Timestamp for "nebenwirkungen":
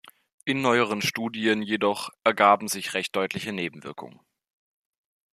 3.53-4.19